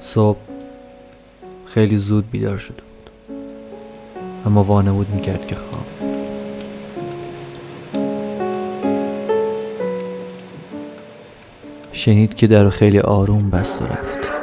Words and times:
صبح 0.00 0.38
خیلی 1.66 1.96
زود 1.96 2.30
بیدار 2.30 2.58
شده 2.58 2.76
بود. 2.76 3.10
اما 4.46 4.64
وانمود 4.64 5.10
می‌کرد 5.10 5.46
که 5.46 5.54
خواب 5.54 5.86
شنید 11.92 12.34
که 12.34 12.46
در 12.46 12.70
خیلی 12.70 12.98
آروم 12.98 13.50
بست 13.50 13.82
و 13.82 13.84
رفت. 13.84 14.33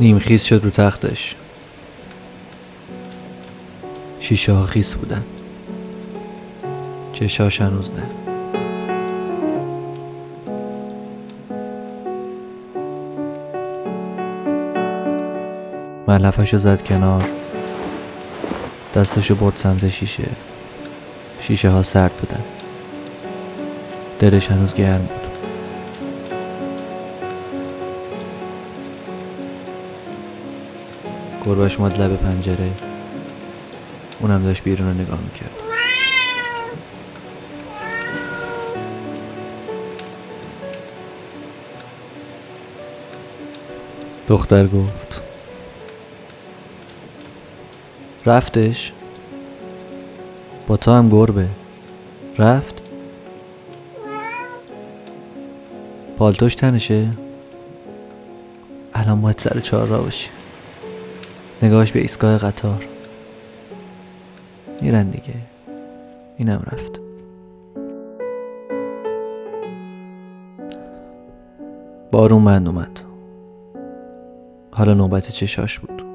نیمخیز 0.00 0.42
شد 0.42 0.60
رو 0.64 0.70
تختش. 0.70 1.34
شیشه 4.20 4.52
ها 4.52 4.62
خیس 4.62 4.94
بودن. 4.94 5.24
چشاش 7.12 7.60
هنوز 7.60 7.92
نه. 7.92 8.02
ملفش 16.08 16.56
زد 16.56 16.82
کنار. 16.82 17.24
دستشو 18.94 19.34
برد 19.34 19.56
سمت 19.56 19.88
شیشه. 19.88 20.28
شیشه 21.40 21.70
ها 21.70 21.82
سرد 21.82 22.12
بودن. 22.12 22.42
دلش 24.20 24.50
هنوز 24.50 24.74
گرم 24.74 24.94
بود. 24.94 25.25
گربش 31.46 31.80
ماد 31.80 32.00
لب 32.00 32.16
پنجره. 32.16 32.70
اونم 34.20 34.42
داشت 34.42 34.62
بیرون 34.62 34.88
رو 34.88 34.94
نگاه 34.94 35.18
می‌کرد. 35.20 35.50
دختر 44.28 44.66
گفت 44.66 45.22
رفتش؟ 48.26 48.92
با 50.66 50.76
تو 50.76 50.90
هم 50.90 51.08
گربه. 51.08 51.48
رفت؟ 52.38 52.74
پالتوش 56.18 56.54
تنشه؟ 56.54 57.10
الان 58.94 59.20
باید 59.20 59.38
سر 59.38 59.60
چهار 59.60 59.86
را 59.86 59.98
باشی 60.02 60.28
نگاهش 61.66 61.92
به 61.92 62.00
ایستگاه 62.00 62.38
قطار. 62.38 62.84
میرن 64.80 65.08
دیگه. 65.08 65.34
اینم 66.36 66.62
رفت. 66.72 67.00
بارون 72.10 72.44
بند 72.44 72.68
اومد. 72.68 73.00
حالا 74.70 74.94
نوبت 74.94 75.28
چشاش 75.28 75.78
بود. 75.78 76.05